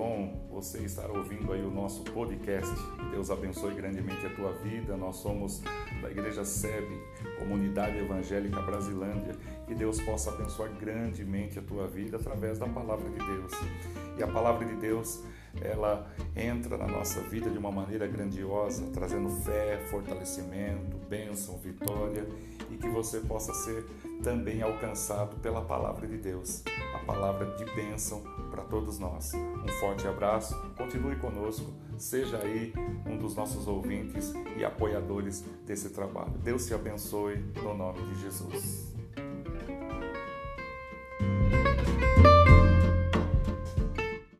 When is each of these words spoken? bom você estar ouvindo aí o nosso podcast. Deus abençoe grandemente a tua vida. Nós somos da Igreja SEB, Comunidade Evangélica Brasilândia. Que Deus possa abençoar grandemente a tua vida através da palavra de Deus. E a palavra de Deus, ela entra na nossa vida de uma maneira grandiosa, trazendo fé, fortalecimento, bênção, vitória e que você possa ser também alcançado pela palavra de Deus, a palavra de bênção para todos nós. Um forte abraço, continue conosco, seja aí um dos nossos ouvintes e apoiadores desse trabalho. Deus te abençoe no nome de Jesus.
bom 0.00 0.48
você 0.50 0.78
estar 0.78 1.10
ouvindo 1.10 1.52
aí 1.52 1.62
o 1.62 1.70
nosso 1.70 2.02
podcast. 2.04 2.74
Deus 3.10 3.30
abençoe 3.30 3.74
grandemente 3.74 4.24
a 4.24 4.30
tua 4.30 4.52
vida. 4.54 4.96
Nós 4.96 5.16
somos 5.16 5.62
da 6.00 6.10
Igreja 6.10 6.42
SEB, 6.42 6.88
Comunidade 7.38 7.98
Evangélica 7.98 8.62
Brasilândia. 8.62 9.36
Que 9.66 9.74
Deus 9.74 10.00
possa 10.00 10.30
abençoar 10.30 10.70
grandemente 10.80 11.58
a 11.58 11.62
tua 11.62 11.86
vida 11.86 12.16
através 12.16 12.58
da 12.58 12.66
palavra 12.66 13.10
de 13.10 13.18
Deus. 13.18 13.52
E 14.16 14.22
a 14.22 14.26
palavra 14.26 14.66
de 14.66 14.74
Deus, 14.76 15.22
ela 15.60 16.10
entra 16.36 16.76
na 16.76 16.86
nossa 16.86 17.20
vida 17.20 17.50
de 17.50 17.58
uma 17.58 17.70
maneira 17.70 18.06
grandiosa, 18.06 18.86
trazendo 18.92 19.28
fé, 19.42 19.78
fortalecimento, 19.90 20.96
bênção, 21.08 21.58
vitória 21.58 22.26
e 22.70 22.76
que 22.76 22.88
você 22.88 23.20
possa 23.20 23.52
ser 23.52 23.84
também 24.22 24.62
alcançado 24.62 25.36
pela 25.36 25.62
palavra 25.62 26.06
de 26.06 26.16
Deus, 26.16 26.62
a 26.94 26.98
palavra 26.98 27.46
de 27.56 27.64
bênção 27.74 28.22
para 28.50 28.62
todos 28.62 28.98
nós. 28.98 29.32
Um 29.34 29.68
forte 29.80 30.06
abraço, 30.06 30.54
continue 30.76 31.16
conosco, 31.16 31.72
seja 31.98 32.38
aí 32.38 32.72
um 33.06 33.16
dos 33.16 33.34
nossos 33.34 33.66
ouvintes 33.66 34.32
e 34.56 34.64
apoiadores 34.64 35.44
desse 35.66 35.90
trabalho. 35.90 36.32
Deus 36.42 36.66
te 36.66 36.74
abençoe 36.74 37.36
no 37.62 37.74
nome 37.74 38.02
de 38.06 38.20
Jesus. 38.20 38.90